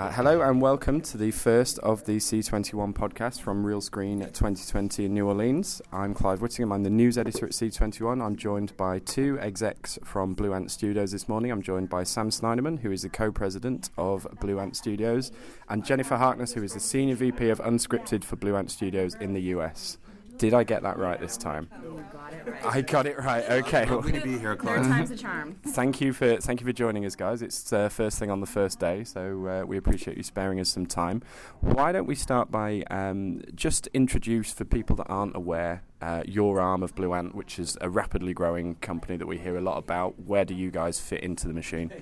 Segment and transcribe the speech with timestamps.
[0.00, 5.12] Uh, hello and welcome to the first of the C21 podcast from Realscreen 2020 in
[5.12, 5.82] New Orleans.
[5.92, 8.24] I'm Clive Whittingham, I'm the news editor at C21.
[8.24, 11.50] I'm joined by two execs from Blue Ant Studios this morning.
[11.50, 15.32] I'm joined by Sam Sniderman, who is the co president of Blue Ant Studios,
[15.68, 19.34] and Jennifer Harkness, who is the senior VP of Unscripted for Blue Ant Studios in
[19.34, 19.98] the US.
[20.40, 21.68] Did I get that right this time?
[21.82, 22.64] You got it right.
[22.64, 23.44] I got it right.
[23.50, 23.84] Okay.
[23.84, 24.86] Lovely to be here, Third Clive.
[24.86, 25.56] time's a charm.
[25.66, 27.42] Thank you for thank you for joining us, guys.
[27.42, 30.70] It's uh, first thing on the first day, so uh, we appreciate you sparing us
[30.70, 31.20] some time.
[31.60, 36.60] Why don't we start by um, just introduce for people that aren't aware uh, your
[36.60, 39.78] arm of Blue Ant, which is a rapidly growing company that we hear a lot
[39.78, 40.18] about.
[40.18, 41.92] Where do you guys fit into the machine?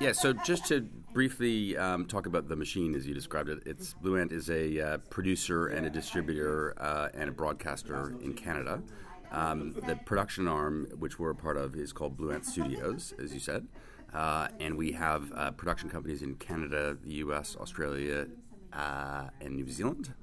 [0.00, 3.94] Yeah, so just to briefly um, talk about the machine as you described it, it's
[3.94, 8.82] Blue Ant is a uh, producer and a distributor uh, and a broadcaster in Canada.
[9.30, 13.34] Um, the production arm, which we're a part of, is called Blue Ant Studios, as
[13.34, 13.66] you said,
[14.14, 18.26] uh, and we have uh, production companies in Canada, the U.S., Australia,
[18.72, 20.14] uh, and New Zealand.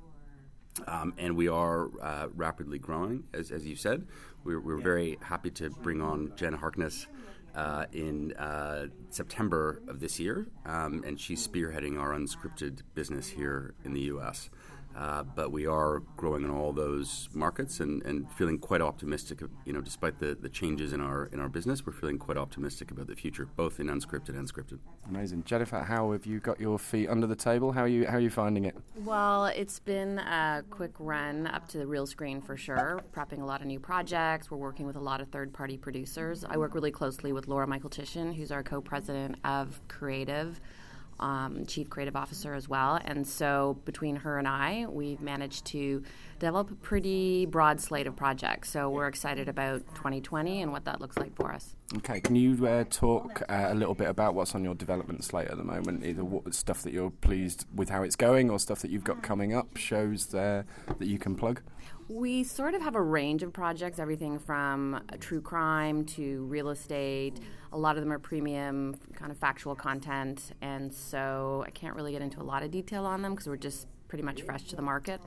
[0.88, 4.08] Um, and we are uh, rapidly growing, as, as you said.
[4.44, 7.08] We're, we're very happy to bring on Jen Harkness
[7.56, 13.74] uh, in uh, September of this year, um, and she's spearheading our unscripted business here
[13.84, 14.50] in the U.S.
[14.96, 19.42] Uh, but we are growing in all those markets and, and feeling quite optimistic.
[19.66, 22.92] You know, despite the, the changes in our in our business, we're feeling quite optimistic
[22.92, 24.80] about the future, both in unscripted and scripted.
[25.08, 25.80] Amazing, Jennifer.
[25.80, 27.72] How have you got your feet under the table?
[27.72, 28.76] How are you how are you finding it?
[28.96, 33.02] Well, it's been a quick run up to the Realscreen for sure.
[33.14, 34.52] Prepping a lot of new projects.
[34.52, 36.44] We're working with a lot of third party producers.
[36.48, 40.60] I work really closely with Laura Michalchyshyn, who's our co president of creative.
[41.22, 43.00] Um, chief creative officer as well.
[43.06, 46.04] And so between her and I, we've managed to
[46.42, 48.72] develop a pretty broad slate of projects.
[48.72, 51.76] So we're excited about 2020 and what that looks like for us.
[51.98, 55.50] Okay, can you uh, talk uh, a little bit about what's on your development slate
[55.50, 56.04] at the moment?
[56.04, 59.22] Either what stuff that you're pleased with how it's going, or stuff that you've got
[59.22, 60.66] coming up, shows there
[60.98, 61.62] that you can plug.
[62.08, 67.40] We sort of have a range of projects, everything from true crime to real estate.
[67.72, 72.14] A lot of them are premium, kind of factual content, and so I can't really
[72.14, 74.76] get into a lot of detail on them because we're just pretty much fresh to
[74.76, 75.22] the market.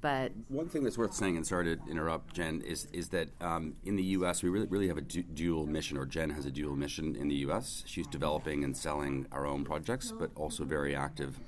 [0.00, 3.74] But One thing that's worth saying, and sorry to interrupt, Jen, is is that um,
[3.84, 4.42] in the U.S.
[4.42, 7.28] we really really have a du- dual mission, or Jen has a dual mission in
[7.28, 7.82] the U.S.
[7.86, 11.38] She's developing and selling our own projects, but also very active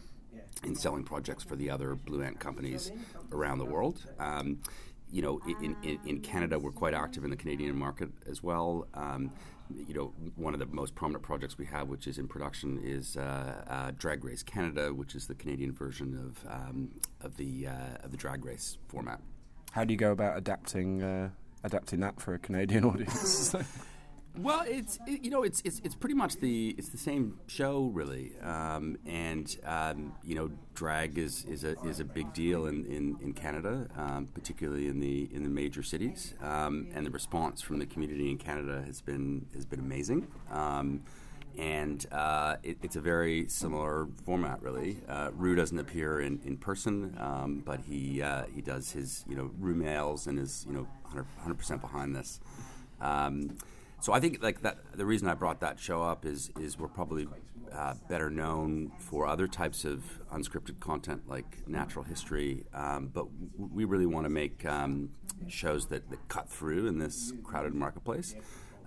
[0.65, 2.93] in selling projects for the other Blue Ant companies
[3.33, 4.07] around the world.
[4.19, 4.59] Um,
[5.11, 8.87] you know, in, in, in Canada, we're quite active in the Canadian market as well.
[8.95, 9.31] Um,
[9.89, 13.17] you know, one of the most prominent projects we have, which is in production, is
[13.17, 16.91] uh, uh, Drag Race Canada, which is the Canadian version of um,
[17.21, 19.21] of the uh, of the Drag Race format.
[19.73, 21.31] How do you go about adapting uh,
[21.65, 23.55] adapting that for a Canadian audience?
[24.39, 27.91] Well, it's it, you know it's, it's it's pretty much the it's the same show
[27.93, 32.87] really, um, and um, you know drag is, is a is a big deal in
[32.87, 37.61] in, in Canada, um, particularly in the in the major cities, um, and the response
[37.61, 40.27] from the community in Canada has been has been amazing.
[40.51, 41.03] Um,
[41.59, 44.97] and uh, it, it's a very similar format, really.
[45.07, 49.37] Uh, Ru doesn't appear in, in person, um, but he uh, he does his you
[49.37, 52.41] know Ru mails and is you know 100 percent behind this.
[54.03, 54.79] So I think like that.
[54.97, 57.29] The reason I brought that show up is is we're probably
[57.73, 60.03] uh, better known for other types of
[60.33, 63.27] unscripted content like natural history, um, but
[63.57, 65.11] we really want to make um,
[65.47, 68.35] shows that, that cut through in this crowded marketplace.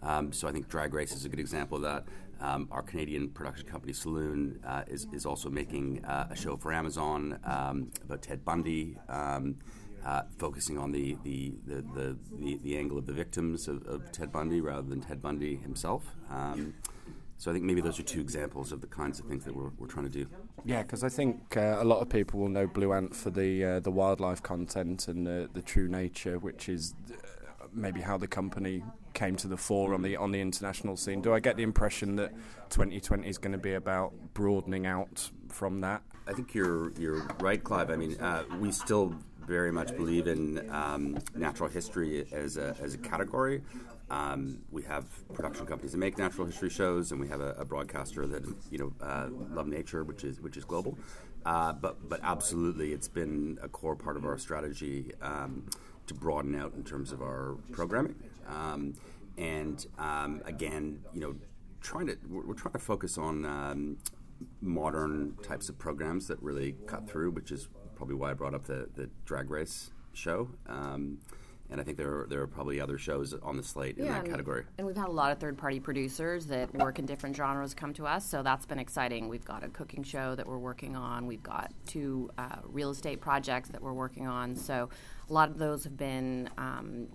[0.04, 2.04] Um, so I think Drag Race is a good example of that.
[2.42, 6.74] Um, our Canadian production company Saloon uh, is, is also making uh, a show for
[6.74, 9.56] Amazon um, about Ted Bundy, um,
[10.06, 14.12] uh, focusing on the the, the, the, the, the angle of the victims of, of
[14.12, 16.16] Ted Bundy rather than Ted Bundy himself.
[16.30, 16.76] Um,
[17.38, 19.70] so I think maybe those are two examples of the kinds of things that we're,
[19.78, 20.26] we're trying to do.
[20.64, 23.64] Yeah, because I think uh, a lot of people will know Blue Ant for the
[23.64, 28.28] uh, the wildlife content and the the true nature, which is uh, maybe how the
[28.28, 28.84] company
[29.14, 31.22] came to the fore on the on the international scene.
[31.22, 32.32] Do I get the impression that
[32.70, 36.04] 2020 is going to be about broadening out from that?
[36.28, 37.90] I think you're you're right, Clive.
[37.90, 39.14] I mean, uh, we still
[39.48, 43.62] very much believe in um, natural history as a, as a category.
[44.10, 47.66] Um, we have production companies that make natural history shows, and we have a, a
[47.66, 50.98] broadcaster that you know uh, love nature, which is which is global.
[51.46, 55.66] Uh, but but absolutely, it's been a core part of our strategy um,
[56.08, 58.16] to broaden out in terms of our programming.
[58.48, 58.94] Um,
[59.38, 61.36] and um, again, you know,
[61.82, 63.98] trying to we're, we're trying to focus on um,
[64.62, 68.66] modern types of programs that really cut through, which is probably why I brought up
[68.66, 70.50] the, the drag race show.
[70.68, 71.20] Um,
[71.70, 74.20] and I think there are, there are probably other shows on the slate in that
[74.20, 74.66] and, category.
[74.78, 77.92] And we've had a lot of third party producers that work in different genres come
[77.94, 79.28] to us, so that's been exciting.
[79.30, 83.20] We've got a cooking show that we're working on, we've got two uh, real estate
[83.20, 84.90] projects that we're working on, so
[85.28, 86.50] a lot of those have been.
[86.58, 87.08] Um,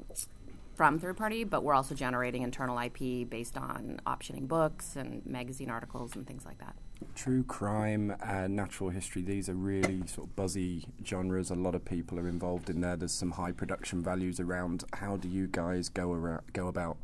[0.80, 5.68] from third party, but we're also generating internal IP based on optioning books and magazine
[5.68, 6.74] articles and things like that.
[7.14, 11.50] True crime and natural history, these are really sort of buzzy genres.
[11.50, 12.96] A lot of people are involved in there.
[12.96, 14.84] There's some high production values around.
[14.94, 16.96] How do you guys go around, go about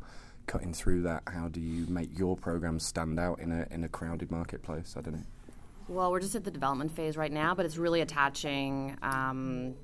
[0.47, 1.21] cutting through that?
[1.27, 4.95] How do you make your programs stand out in a in a crowded marketplace?
[4.97, 5.25] I don't know.
[5.87, 9.75] Well, we're just at the development phase right now, but it's really attaching um,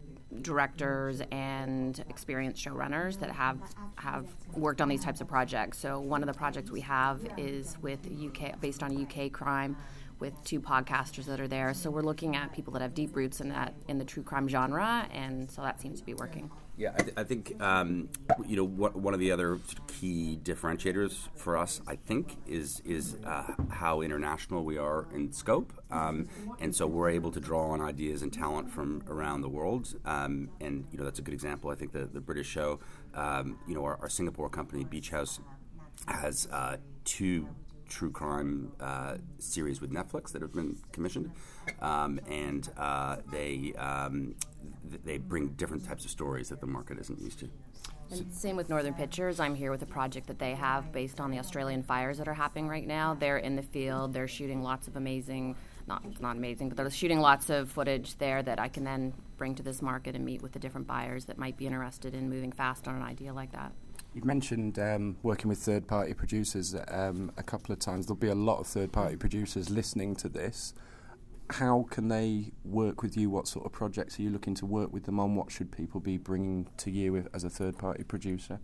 [0.41, 3.59] directors and experienced showrunners that have
[3.95, 5.77] have worked on these types of projects.
[5.77, 9.77] So one of the projects we have is with UK based on UK crime
[10.19, 11.73] with two podcasters that are there.
[11.73, 14.47] So we're looking at people that have deep roots in that in the true crime
[14.47, 16.49] genre and so that seems to be working.
[16.75, 18.09] Yeah, I, th- I think um,
[18.47, 23.17] you know what, one of the other key differentiators for us, I think, is is
[23.23, 26.27] uh, how international we are in scope, um,
[26.59, 29.93] and so we're able to draw on ideas and talent from around the world.
[30.03, 31.69] Um, and you know that's a good example.
[31.69, 32.79] I think the the British show,
[33.13, 35.39] um, you know, our, our, Singapore company Beach House
[36.07, 37.47] has uh, two
[37.87, 41.31] true crime uh, series with Netflix that have been commissioned,
[41.81, 44.35] um, and uh, they um,
[45.03, 47.49] they bring different types of stories that the market isn't used to.
[48.11, 49.39] And same with Northern Pictures.
[49.39, 52.33] I'm here with a project that they have based on the Australian fires that are
[52.33, 53.15] happening right now.
[53.15, 54.13] They're in the field.
[54.13, 55.55] They're shooting lots of amazing,
[55.87, 59.55] not not amazing, but they're shooting lots of footage there that I can then bring
[59.55, 62.51] to this market and meet with the different buyers that might be interested in moving
[62.51, 63.71] fast on an idea like that.
[64.13, 68.05] You've mentioned um, working with third party producers um, a couple of times.
[68.05, 70.73] There'll be a lot of third party producers listening to this
[71.49, 73.29] how can they work with you?
[73.29, 75.35] What sort of projects are you looking to work with them on?
[75.35, 78.59] What should people be bringing to you as a third party producer?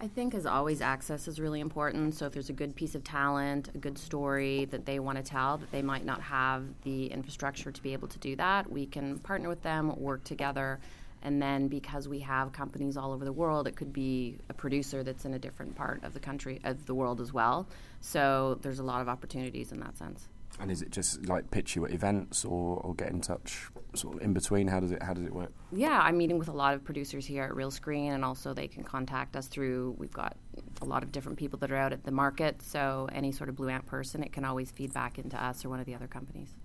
[0.00, 2.14] I think, as always, access is really important.
[2.14, 5.24] So, if there's a good piece of talent, a good story that they want to
[5.24, 8.86] tell, that they might not have the infrastructure to be able to do that, we
[8.86, 10.78] can partner with them, work together.
[11.22, 15.02] And then, because we have companies all over the world, it could be a producer
[15.02, 17.68] that's in a different part of the country, of the world as well.
[18.00, 20.28] So, there's a lot of opportunities in that sense.
[20.60, 24.16] And is it just like pitch you at events or, or get in touch sort
[24.16, 24.66] of in between?
[24.66, 25.52] How does it how does it work?
[25.70, 28.82] Yeah, I'm meeting with a lot of producers here at Realscreen and also they can
[28.82, 29.94] contact us through.
[29.98, 30.36] We've got
[30.82, 33.56] a lot of different people that are out at the market, so any sort of
[33.56, 36.08] Blue Ant person, it can always feed back into us or one of the other
[36.08, 36.56] companies.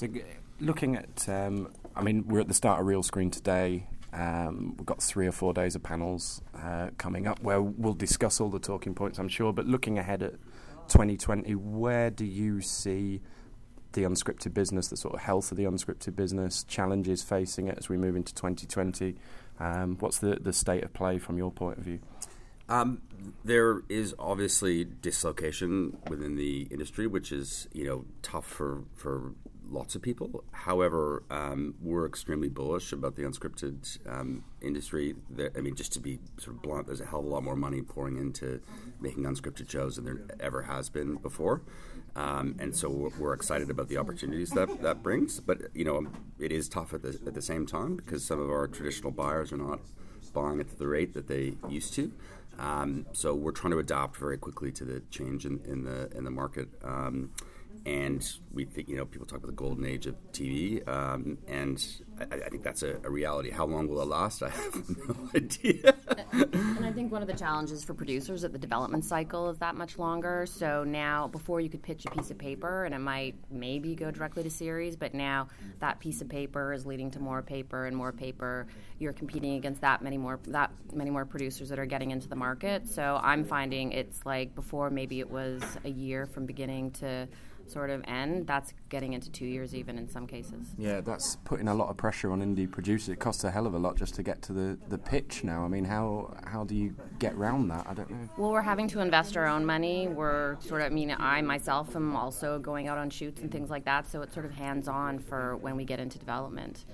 [0.00, 0.08] So,
[0.60, 3.86] looking at, um, I mean, we're at the start of Realscreen today.
[4.14, 8.40] Um, we've got three or four days of panels uh, coming up where we'll discuss
[8.40, 9.52] all the talking points, I'm sure.
[9.52, 10.32] But looking ahead at
[10.88, 13.20] 2020, where do you see
[13.92, 17.90] the unscripted business, the sort of health of the unscripted business, challenges facing it as
[17.90, 19.16] we move into 2020?
[19.58, 22.00] Um, what's the, the state of play from your point of view?
[22.70, 23.02] Um,
[23.44, 29.32] there is obviously dislocation within the industry, which is you know tough for for
[29.70, 30.44] lots of people.
[30.52, 35.14] However, um, we're extremely bullish about the unscripted um, industry.
[35.30, 37.42] There, I mean, just to be sort of blunt, there's a hell of a lot
[37.42, 38.60] more money pouring into
[39.00, 41.62] making unscripted shows than there ever has been before.
[42.16, 45.38] Um, and so we're, we're, excited about the opportunities that that brings.
[45.38, 46.06] But you know,
[46.40, 49.52] it is tough at the at the same time because some of our traditional buyers
[49.52, 49.80] are not
[50.34, 52.12] buying at the rate that they used to.
[52.58, 56.24] Um, so we're trying to adapt very quickly to the change in, in the in
[56.24, 56.68] the market.
[57.86, 61.82] And we think you know people talk about the golden age of TV, um, and
[62.18, 63.50] I, I, think that's a, a, reality.
[63.50, 64.42] How long will it last?
[64.42, 65.94] I have no idea.
[66.32, 69.76] and I think one of the challenges for producers that the development cycle is that
[69.76, 70.46] much longer.
[70.46, 74.10] So now, before you could pitch a piece of paper, and it might maybe go
[74.10, 77.96] directly to series, but now that piece of paper is leading to more paper and
[77.96, 78.66] more paper.
[78.98, 82.36] You're competing against that many more that many more producers that are getting into the
[82.36, 82.86] market.
[82.86, 87.26] So I'm finding it's like before maybe it was a year from beginning to
[87.70, 90.74] sort of end, that's getting into two years even in some cases.
[90.76, 93.08] Yeah, that's putting a lot of pressure on indie producers.
[93.08, 95.64] It costs a hell of a lot just to get to the, the pitch now.
[95.64, 97.86] I mean, how how do you get around that?
[97.88, 98.28] I don't know.
[98.36, 100.08] Well, we're having to invest our own money.
[100.08, 103.70] We're sort of, I mean, I myself am also going out on shoots and things
[103.70, 106.84] like that, so it's sort of hands on for when we get into development.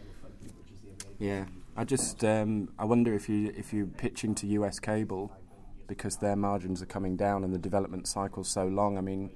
[1.18, 5.32] Yeah, I just um, I wonder if you if you're pitching to US cable
[5.86, 8.98] because their margins are coming down and the development cycle's so long.
[8.98, 9.30] I mean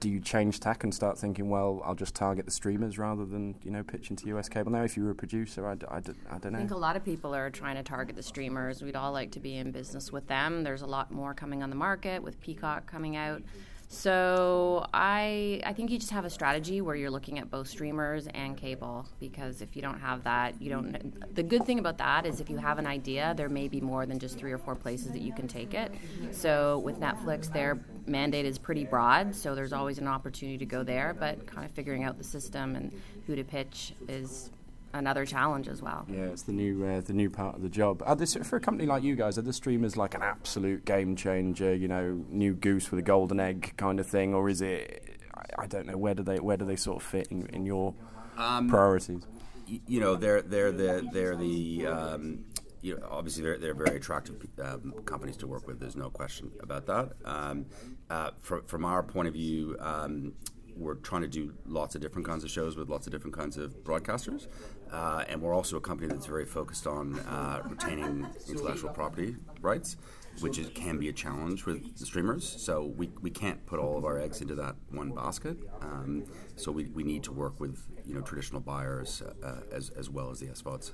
[0.00, 3.56] do you change tack and start thinking, well, I'll just target the streamers rather than
[3.62, 4.70] you know pitching to US cable?
[4.70, 6.58] Now, if you were a producer, I, I, I don't know.
[6.58, 8.82] I think a lot of people are trying to target the streamers.
[8.82, 10.62] We'd all like to be in business with them.
[10.62, 13.42] There's a lot more coming on the market with Peacock coming out.
[13.90, 18.26] So I I think you just have a strategy where you're looking at both streamers
[18.34, 21.34] and cable because if you don't have that, you don't.
[21.34, 24.04] The good thing about that is if you have an idea, there may be more
[24.04, 25.90] than just three or four places that you can take it.
[26.32, 30.82] So with Netflix, their mandate is pretty broad, so there's always an opportunity to go
[30.82, 31.16] there.
[31.18, 32.92] But kind of figuring out the system and
[33.26, 34.50] who to pitch is
[34.92, 36.06] another challenge as well.
[36.08, 38.02] Yeah, it's the new uh, the new part of the job.
[38.06, 41.16] Are this, for a company like you guys, are the streamers like an absolute game
[41.16, 41.74] changer?
[41.74, 45.20] You know, new goose with a golden egg kind of thing, or is it?
[45.34, 45.96] I, I don't know.
[45.96, 47.94] Where do they where do they sort of fit in, in your
[48.36, 49.26] um, priorities?
[49.66, 52.44] You know, they're they're the they're the um,
[52.80, 55.80] you know, obviously they're, they're very attractive um, companies to work with.
[55.80, 57.12] There's no question about that.
[57.24, 57.66] Um,
[58.08, 60.34] uh, from, from our point of view, um,
[60.76, 63.56] we're trying to do lots of different kinds of shows with lots of different kinds
[63.56, 64.46] of broadcasters.
[64.92, 69.96] Uh, and we're also a company that's very focused on uh, retaining intellectual property rights,
[70.40, 72.48] which is, can be a challenge with the streamers.
[72.58, 75.56] So we, we can't put all of our eggs into that one basket.
[75.82, 76.24] Um,
[76.56, 80.30] so we, we need to work with you know traditional buyers uh, as, as well
[80.30, 80.92] as the SVODs.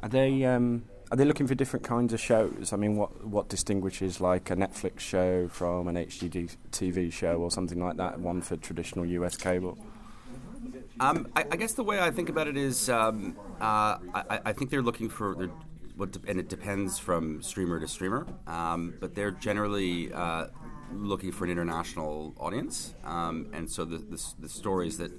[0.00, 2.72] Are they um, are they looking for different kinds of shows?
[2.72, 7.80] I mean, what what distinguishes like a Netflix show from an HGTV show or something
[7.80, 8.20] like that?
[8.20, 9.76] One for traditional US cable.
[11.00, 14.52] Um, I, I, guess the way I think about it is, um, uh, I, I,
[14.52, 15.50] think they're looking for, they're,
[15.96, 20.48] what, and it depends from streamer to streamer, um, but they're generally uh,
[20.92, 25.10] looking for an international audience, um, and so the, the, the stories that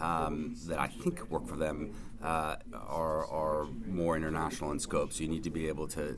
[0.00, 2.56] um, that I think work for them uh,
[2.88, 5.12] are, are more international in scope.
[5.12, 6.16] So you need to be able to,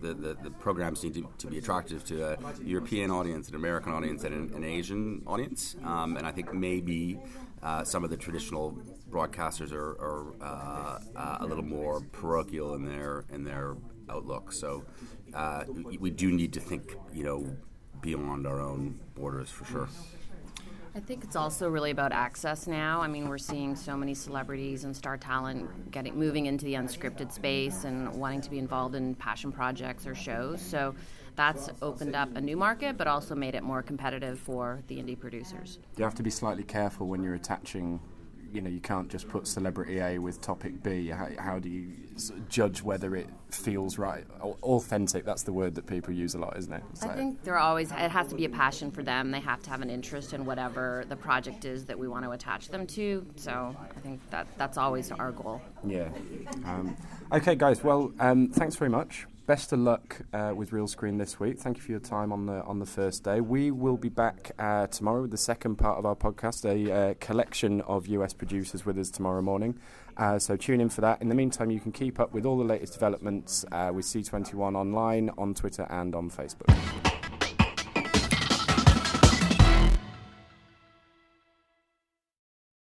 [0.00, 3.92] the, the, the programs need to, to, be attractive to a European audience, an American
[3.92, 5.76] audience, and an, an Asian audience.
[5.84, 7.18] Um, and I think maybe
[7.62, 8.78] uh, some of the traditional
[9.10, 13.76] broadcasters are, are uh, uh, a little more parochial in their in their
[14.08, 14.52] outlook.
[14.52, 14.84] So
[15.34, 15.64] uh,
[15.98, 17.56] we do need to think, you know,
[18.00, 19.88] beyond our own borders for sure.
[20.96, 23.02] I think it's also really about access now.
[23.02, 27.30] I mean, we're seeing so many celebrities and star talent getting moving into the unscripted
[27.30, 30.62] space and wanting to be involved in passion projects or shows.
[30.62, 30.94] So
[31.34, 35.20] that's opened up a new market, but also made it more competitive for the indie
[35.20, 35.78] producers.
[35.98, 38.00] You have to be slightly careful when you're attaching
[38.52, 41.08] you know you can't just put celebrity A with topic B.
[41.08, 41.90] How, how do you
[42.48, 45.24] judge whether it feels right, authentic?
[45.24, 46.82] That's the word that people use a lot, isn't it?
[46.94, 47.08] So.
[47.08, 49.30] I think there always it has to be a passion for them.
[49.30, 52.30] They have to have an interest in whatever the project is that we want to
[52.30, 53.26] attach them to.
[53.36, 55.60] So I think that that's always our goal.
[55.86, 56.08] Yeah.
[56.64, 56.96] Um,
[57.32, 57.82] okay, guys.
[57.84, 61.58] Well, um, thanks very much best of luck uh, with Realscreen this week.
[61.58, 63.40] Thank you for your time on the on the first day.
[63.40, 67.14] We will be back uh, tomorrow with the second part of our podcast, a uh,
[67.20, 69.78] collection of US producers with us tomorrow morning.
[70.16, 71.22] Uh, so tune in for that.
[71.22, 74.74] In the meantime, you can keep up with all the latest developments uh, with C21
[74.74, 77.25] online on Twitter and on Facebook.